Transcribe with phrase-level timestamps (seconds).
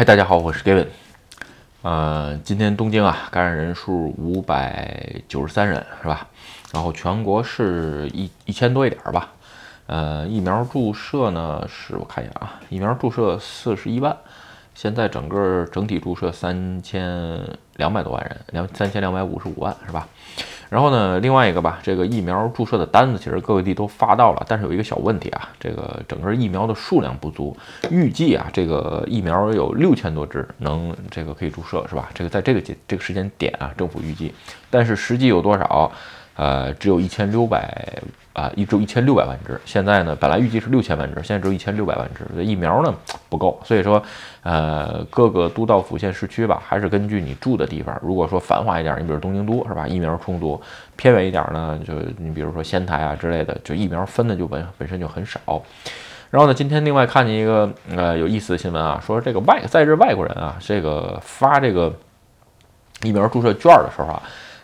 [0.00, 0.86] 嗨，大家好，我是 Gavin。
[1.82, 6.26] 呃，今天东京啊，感染人数五百九十三人，是吧？
[6.72, 9.28] 然后全国是一一千多一点吧。
[9.88, 14.16] 呃，疫苗注射呢，是我看一下啊，疫苗注射四十一万，
[14.74, 17.38] 现在整个整体注射三千
[17.76, 20.08] 两百多万人，两三千两百五十五万，是吧？
[20.70, 27.56] 然后呢，另外一个吧，这个疫苗注射的单子其实各个地都发到了，但是有一个小问题啊，这个整个疫苗的数量不足，
[27.90, 32.08] 预计啊，这个疫苗有六千多支能这个可以注射，是吧？
[32.14, 34.32] 这个在这个节这个时间点啊，政府预计，
[34.70, 35.90] 但是实际有多少？
[36.36, 38.02] 呃，只有一千六百
[38.32, 39.60] 啊，一周一千六百万只。
[39.66, 42.24] 现在呢，本来预计是六千万只，现在只有一千六百万只。
[42.34, 42.94] 这疫苗呢
[43.28, 44.02] 不够，所以说，
[44.42, 47.98] 呃，各个都道府县市区吧，还是根据你住的地方。
[48.02, 50.58] 如果说繁华一点，你比如东京都是吧，疫苗充足；
[50.96, 55.40] 偏远一点呢，就你比如说仙台啊之类的，就疫苗分的就本本身就很少。
[56.30, 61.92] 然后呢，今天另外看见一个呃有意思的新闻啊，说这个外在日外国人啊，这个发这个
[63.02, 64.22] 疫苗注射券的时候啊。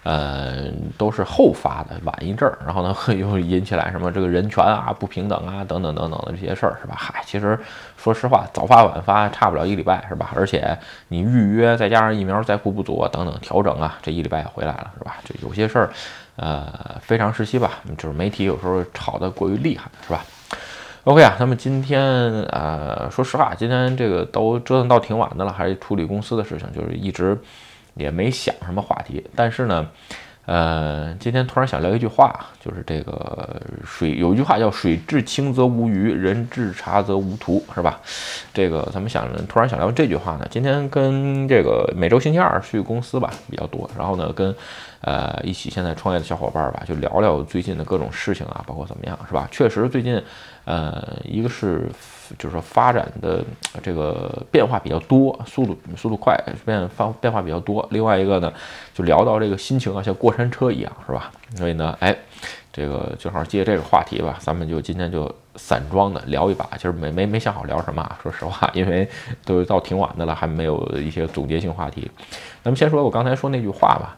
[0.08, 6.94] 呃，都是后发的，晚一阵儿，然后呢，又引起来什么这个人权啊、不平等啊等等等等的这些事儿，是吧？
[6.96, 7.58] 嗨，其实
[7.96, 10.30] 说实话，早发晚发差不了一礼拜，是吧？
[10.38, 15.16] 而且你预约再加上疫苗在库不足等等调整啊，这一礼拜也回来了，是吧？
[15.24, 15.90] 这有些事儿，
[16.36, 20.24] 呃，非常时期吧，就是媒体有时候炒得过于厉害，是吧
[21.02, 22.00] ？OK 啊，那么今天
[22.50, 27.36] 呃，说实话，今天这个都折腾到挺晚的了，还是处理公司的事情，就是一直。
[27.96, 29.88] 也没想什么话题，但是呢，
[30.44, 38.00] 呃，今天突然想聊一句话，就是这个水有一句话叫“水至清则无鱼，人至察则无徒”，是吧？
[38.54, 40.46] 这个咱们想突然想聊这句话呢。
[40.50, 44.54] 今天跟这个每周星期二去公司吧比较多，然后呢跟
[45.06, 49.48] 呃一起现在创业的小伙伴吧就聊聊最近的各种事情啊，包括怎么样，是吧？
[49.50, 50.22] 确实最近
[50.66, 51.88] 呃一个是。
[52.40, 53.40] 就是说发展的
[53.80, 57.86] 这个变化比较多，速度速度快，变方变化比较多。
[57.92, 58.52] 另外一个呢，
[58.92, 61.30] 就聊到这个心情啊，像过山车一样，是吧？
[61.54, 62.12] 所以呢，哎，
[62.72, 66.68] 这个正好借这个话题吧，咱们就今天就散装的聊一把。
[66.72, 69.08] 其实没没没想好聊什么啊，说实话，因为
[69.44, 72.10] 都到挺晚的了，还没有一些总结性话题。
[72.64, 74.16] 咱们先说我刚才说那句话吧。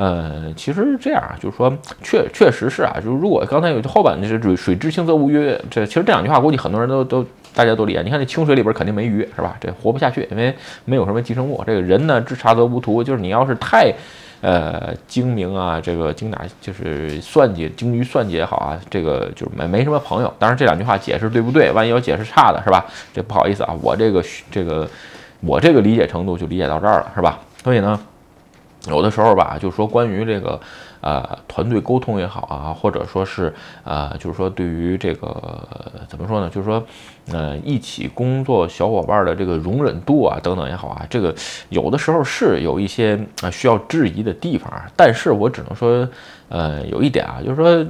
[0.00, 1.70] 呃，其实是这样啊，就是说，
[2.02, 7.22] 确确实是啊，就是如果刚才有后半句是“水水至清则无鱼”，这其实这两句话估计很多人都都
[7.54, 8.00] 大家都理解。
[8.00, 9.58] 你看那清水里边肯定没鱼，是吧？
[9.60, 10.56] 这活不下去，因为
[10.86, 11.62] 没有什么寄生物。
[11.66, 13.92] 这个人呢，知察则无徒，就是你要是太
[14.40, 20.32] 呃精明啊，这个精打就是算计、精于算计也好啊，这个就是没没什么朋友。
[20.38, 21.70] 当然这两句话解释对不对？
[21.72, 22.86] 万一要解释差的，是吧？
[23.12, 24.88] 这不好意思啊，我这个这个
[25.42, 27.38] 我这个理解程度就理解到这儿了，是吧？
[27.62, 28.00] 所以呢。
[28.88, 30.58] 有的时候吧，就是说关于这个，
[31.00, 33.52] 呃，团队沟通也好啊，或者说是，
[33.84, 35.68] 呃，就是说对于这个
[36.08, 36.48] 怎么说呢？
[36.48, 36.82] 就是说，
[37.30, 41.34] 呃，一起工作小伙伴的这个容忍度啊，等等也好啊，这个
[41.68, 44.72] 有的时候是有一些啊需要质疑的地方。
[44.96, 46.08] 但是我只能说，
[46.48, 47.86] 呃，有一点啊，就是说。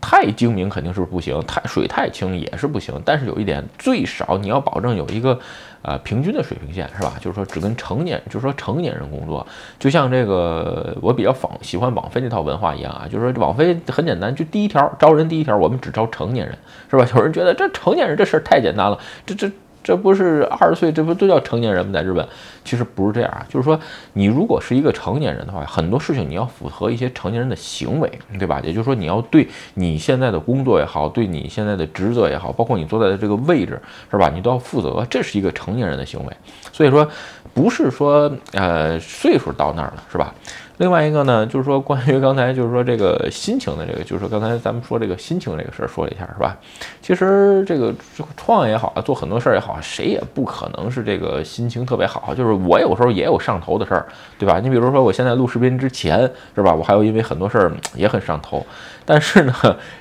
[0.00, 3.00] 太精明肯定是不行，太水太清也是不行。
[3.04, 5.38] 但是有一点，最少你要保证有一个，
[5.82, 7.14] 呃，平均的水平线，是吧？
[7.20, 9.46] 就是说只跟成年，就是说成年人工作，
[9.78, 16.58] 就像这个我比较仿喜欢网飞那套文化一样啊，就是说网飞很简单，就第一条招人第一条，我们只招成年人，
[16.90, 17.06] 是吧？
[17.14, 19.50] 有人觉得这成年人这事儿太简单了，这这。
[19.82, 21.92] 这不是二十岁，这不都叫成年人吗？
[21.92, 22.26] 在日本，
[22.64, 23.44] 其实不是这样啊。
[23.48, 23.78] 就是说，
[24.12, 28.60] 你如果是一个成年人的话，很多事情你要符合一些成年人的行为，对吧？
[28.62, 33.80] 也就是说，你要对你现在的工作也好，对你现在的职责也好，包括你坐在的这个位置，
[34.10, 34.28] 是吧？
[34.28, 36.36] 你都要负责，这是一个成年人的行为。
[36.72, 37.08] 所以说，
[37.54, 40.34] 不是说呃岁数到那儿了，是吧？
[40.80, 46.56] 另外一个呢，就是说关于刚才就是说这个心情的这个，就是说刚才咱们说这个心情这个事儿说了一下，是吧？
[47.02, 47.94] 其实这个
[48.34, 52.34] 创也好啊，做很多事儿也好，谁也不可能是这个心情特别好。
[52.34, 54.06] 就是我有时候也有上头的事儿，
[54.38, 54.58] 对吧？
[54.58, 56.20] 你比如说我现在录视频之前，
[56.54, 56.74] 是吧？
[56.74, 58.64] 我还有因为很多事儿也很上头，
[59.04, 59.52] 但是呢，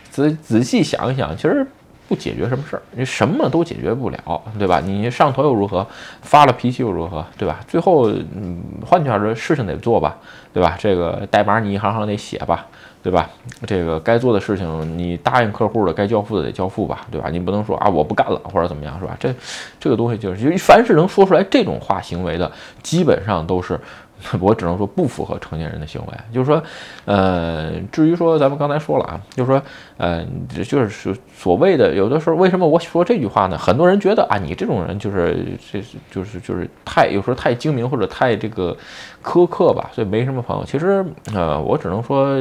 [0.10, 1.68] 仔仔细想一想，其实。
[2.10, 4.82] 不解决什么事儿，你什么都解决不了，对吧？
[4.84, 5.86] 你上头又如何？
[6.24, 7.24] 发了脾气又如何？
[7.38, 7.60] 对吧？
[7.68, 10.18] 最后，嗯，换句话说，事情得做吧，
[10.52, 10.76] 对吧？
[10.80, 12.66] 这个代码你一行行得写吧，
[13.04, 13.30] 对吧？
[13.68, 17.30] 这个该做的事情，你答应客户的，该交付的得交付吧，对吧？
[17.30, 19.16] 你不能说啊，我不干了或者怎么样，是吧？
[19.20, 19.32] 这
[19.80, 22.52] 这个东西就是，凡是能说出来这种话行为的，
[22.82, 23.80] 基本上都是。
[24.40, 26.62] 我只能说不符合成年人的行为，就是说，
[27.06, 29.62] 呃，至于说咱们刚才说了啊，就是说，
[29.98, 30.26] 呃，
[30.64, 33.58] 就是所谓的有的时候，为什么我说这句话呢？
[33.58, 35.82] 很多人觉得啊，你这种人就是这
[36.12, 38.76] 就是就是太有时候太精明或者太这个
[39.24, 40.66] 苛刻吧，所以没什么朋友。
[40.66, 42.40] 其实，呃，我只能说，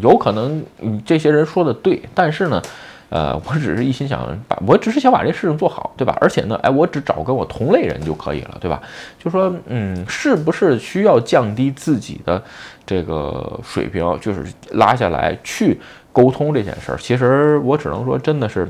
[0.00, 0.64] 有可能
[1.04, 2.62] 这些人说的对，但是呢。
[3.08, 6.16] 呃，我只是一心想把，我只是想把这事情做好，对吧？
[6.20, 8.82] 而且呢，哎，我只找跟我同类人就可以了，对吧？
[9.18, 12.42] 就说，嗯，是不是需要降低自己的
[12.84, 15.80] 这个水平，就是拉下来去
[16.12, 16.98] 沟通这件事儿？
[16.98, 18.68] 其实我只能说，真的是，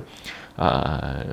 [0.56, 1.24] 呃，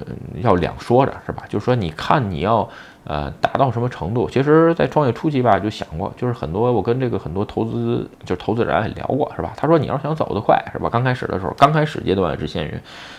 [0.42, 1.44] 要两说着，是吧？
[1.50, 2.70] 就是说，你看你要。
[3.06, 4.30] 呃，达到什么程度？
[4.30, 9.52] 其实，在创业初期吧，就想过，就是很多我跟这个很多投资，就是投资人也聊过，是吧？
[9.58, 10.90] 他说，你要想走得快，是吧？
[10.90, 12.74] 刚开始的时候，刚开始阶段是限于，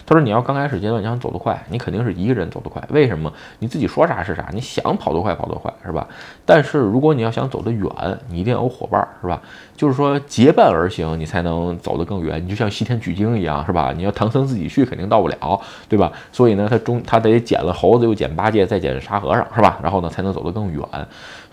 [0.06, 2.82] 他说你要刚开始阶段你想走得快，你肯定是一个人走得快。
[2.90, 3.30] 为什么？
[3.58, 6.08] 你自己说啥是啥，你想跑得快跑得快，是吧？
[6.46, 7.90] 但是如果你要想走得远，
[8.28, 9.42] 你一定要有伙伴，是吧？
[9.76, 12.42] 就是说结伴而行，你才能走得更远。
[12.42, 13.92] 你就像西天取经一样，是吧？
[13.94, 16.10] 你要唐僧自己去，肯定到不了，对吧？
[16.32, 19.73] 所以呢，他中他得捡了猴子，又捡八戒，再捡沙和尚，是吧？
[19.82, 20.82] 然后呢，才能走得更远。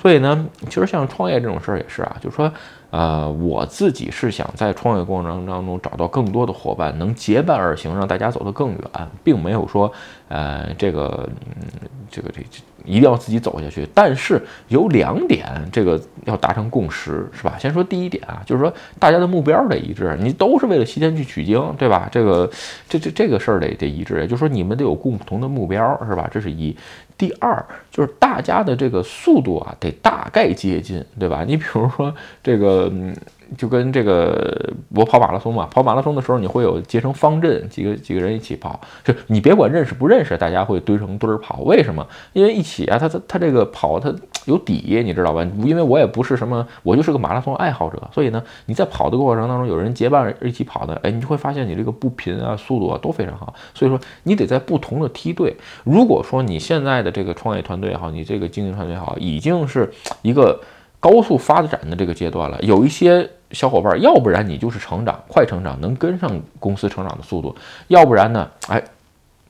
[0.02, 2.52] 所以呢，其实像创业这种事儿也是啊，就是说，
[2.90, 8.82] 呃，我自己是想在创业过程当中找到更多的伙伴，能结伴而行，让大家走得更远，
[9.24, 9.92] 并没有说，
[10.28, 12.60] 呃，这个，嗯，这个这这。
[12.84, 17.56] 一定要自己走下去，但是有两点，这个要达成共识，是吧？
[17.60, 22.10] 先说第一点啊，就是说大家的目标得一致，你都是为了西天去取经，对吧？
[22.12, 22.50] 这个
[22.90, 26.28] 这这这个事儿得得一致，也就是说你们得有共同的目标，是吧？
[26.32, 26.76] 这是一。
[27.22, 31.46] 第二就是大家的这个速度啊，得大概接近，对吧？
[31.48, 32.90] 你比如说这个。
[32.92, 33.16] 嗯。
[33.58, 41.60] 就跟这个我跑马拉松嘛，跑马拉松的时候你会有结成方阵，几个几个人一起跑，就你别管认识不认识，大家会堆成堆儿跑。
[41.64, 42.08] 为什么？
[42.32, 44.10] 因为一起啊，他他他这个跑他
[44.46, 45.46] 有底，你知道吧？
[45.64, 53.54] 因为我也不是什么，我就是个马拉松爱好者，所以呢，你在跑的过程当中有人结伴一起跑的，哎，你就会发现你这个步频啊、速度啊都非常好。
[53.74, 55.56] 所以说你得在不同的梯队。
[55.84, 59.92] 如果说你现在的这个创业团队也好，你这个经营团队也好，已经是
[60.22, 60.60] 一个
[61.00, 63.30] 高速发展的这个阶段了，有一些。
[63.52, 67.54] 小伙伴，要不然你就是成长快成长，能跟上公司成长的速度；
[67.90, 68.82] 要不然呢，哎，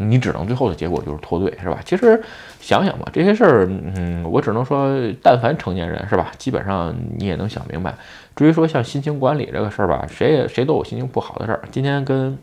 [0.10, 1.80] 你只能最后的结果就是脱队，是吧？
[1.86, 2.22] 其实
[2.60, 4.90] 想想吧，这些事儿，嗯，我只能说，
[5.22, 6.32] 但凡成年人，是吧？
[6.38, 7.94] 基本上你也能想明白。
[8.36, 11.62] 至于说像心情管理这个事儿吧，谁也谁都有心情不好的事儿。
[11.72, 12.38] 今天跟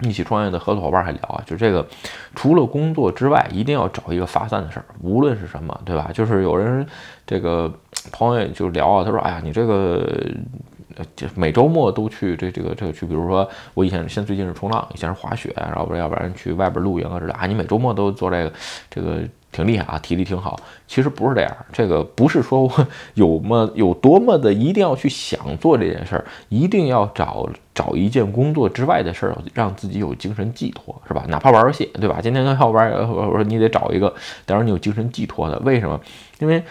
[0.00, 1.86] 一起创业的合作伙伴还聊啊，就这个，
[2.34, 6.10] 除了工作之外，一定要找一个发散的事儿，无论是什么，对吧？
[6.12, 6.86] 就是有人
[7.26, 7.72] 这个
[8.10, 10.06] 朋友就聊啊，他说，哎呀，你这个。
[11.16, 17.46] 就每周末都去这这个这个去，比如说我以前现最近是冲浪，以前是滑雪，然后要不然去外边露营啊之类啊。
[17.46, 18.52] 你每周末都做这个，
[18.90, 20.58] 这个挺厉害啊，体力挺好。
[20.86, 31.24] 其实不是这样，这个不是说我有么有多么的一定要去想做这件事儿，一定要找找一件工作之外的事儿，让自己有精神寄托，是吧？
[31.28, 32.18] 哪怕玩游戏，对吧？
[32.22, 34.12] 今天跟小伙伴我说你得找一个，
[34.46, 35.58] 得让你有精神寄托的。
[35.60, 36.00] 为什么？
[36.38, 36.62] 因为。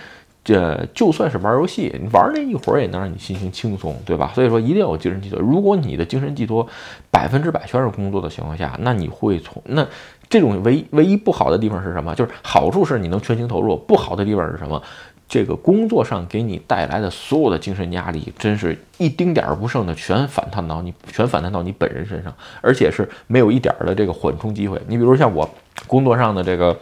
[0.44, 4.32] 这就算是玩游戏，你玩那一会儿也能让你心情轻松，对吧？
[4.34, 5.40] 所以说一定要有精神寄托。
[5.40, 6.68] 如果你的精神寄托
[7.12, 9.86] 百分之百全是工作的情况下，那你会从那
[10.28, 12.16] 这种唯一唯一不好的地方是什么？
[12.16, 14.82] 就是好处是你能全情投入，不好的地方是什么？
[15.28, 24.82] 这个工作上给你带来的所有的精神压力，真是一丁点儿不剩的全反弹到你，全反弹到你本人身上，而且是没有一点儿的这个缓冲机会。
[24.88, 25.48] 你比如像我
[25.86, 26.76] 工作上的这个。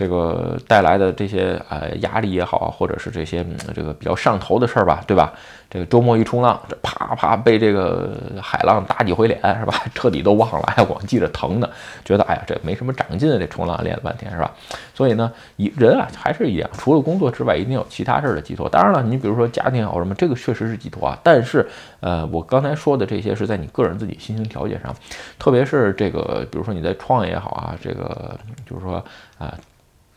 [0.00, 3.44] 这个带来的这些呃压力也好，或者是这些
[3.74, 5.30] 这个比较上头的事儿吧，对吧？
[5.68, 8.10] 这个周末一冲浪，这啪啪被这个
[8.40, 9.74] 海浪打几回脸，是吧？
[9.94, 11.70] 彻底都忘了，还光记着疼的，
[12.02, 14.50] 觉得哎呀，这没什么长进，这冲浪练了半天，是吧？
[14.94, 18.70] 所以呢，一人啊还是一样，除了工作之外，一定有其他事儿的寄托。
[18.70, 21.18] 当然了，你比如说家庭好什么，这个确实是寄托啊。
[21.22, 21.68] 但是
[22.00, 24.96] 呃，我刚才说的这些是在你个人自己心情调节上，
[25.38, 29.04] 特别是这个，比如说你在创业也好啊，这个就是说
[29.36, 29.54] 啊。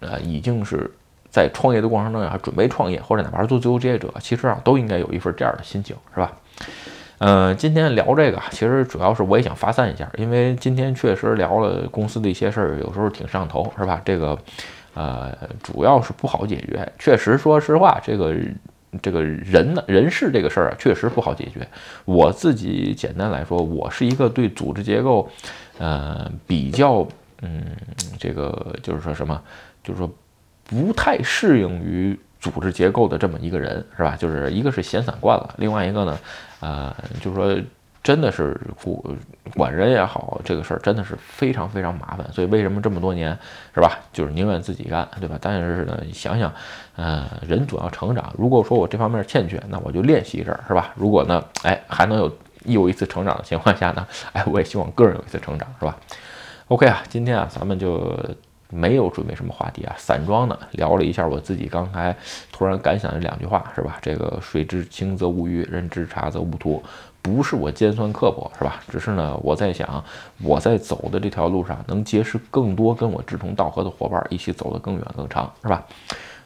[0.04, 0.92] 呃已经是
[1.30, 6.32] 在创业的过程中啊，准备创业，或者哪怕是做自由职业者，其实啊，都应该有一份这样的心情，是吧？
[7.20, 14.02] 呃，今天聊这个，其实主要是我也想发散一下，因为今天确实聊了公司的一些事儿，有时候挺上头，是吧？
[14.04, 14.38] 这个，
[14.94, 15.32] 呃，
[15.62, 18.36] 主要是不好解决，确实，说实话，这个
[19.02, 21.66] 这个人呢，人事这个事儿啊，确实不好解决。
[22.04, 25.30] 我自己简单来说，我是一个对组织结构，
[25.78, 27.08] 呃，比较，
[27.42, 27.76] 嗯，
[28.20, 29.42] 这个就是说什么？
[29.84, 30.10] 就是说，
[30.66, 34.16] 不太适应于组织结构的这么一个人，是吧？
[34.16, 36.20] 就是一个是闲散惯了，另外一个呢，
[36.60, 37.62] 呃，就是说，
[38.02, 38.96] 真的是管
[39.56, 42.30] 管人也好，这个事儿真的是非常非常麻烦。
[42.34, 43.38] 所以为什么这么多年，
[43.74, 43.98] 是吧？
[44.12, 45.38] 就是宁愿自己干，对吧？
[45.42, 46.54] 但是呢，想想，
[46.98, 48.34] 呃，人总要成长。
[48.38, 50.92] 如果说我这方面欠缺，那我就练习一阵儿，是吧？
[50.96, 55.98] 如果呢，哎，还能有有一次成长的情况下呢，哎，我也希望个人有一次成长，是吧
[56.74, 58.18] ？OK 啊，今天啊，咱们就。
[58.76, 62.16] 没有准备什么话题啊，散装的聊了一下我自己刚才
[62.52, 64.00] 突然感想的两句话，是吧？
[64.02, 66.82] 这个水至清则无鱼，人至察则无徒，
[67.22, 68.82] 不是我尖酸刻薄，是吧？
[68.90, 70.04] 只是呢，我在想，
[70.42, 75.86] 我在走的这条路上能结识更多跟我志同道合的伙伴，一起走得更远更长，是吧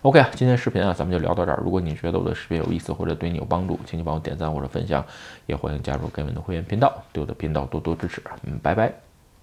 [0.01, 1.62] ？OK 啊，今天视频啊，咱们就聊到这儿。
[1.63, 5.01] 如果你觉得我的视频有意思或者对你有帮助，请你帮我点赞或者分享，
[5.46, 8.22] 也欢迎加入盖文的会员频道，对我的频道多多支持。
[8.43, 9.06] 嗯，拜拜。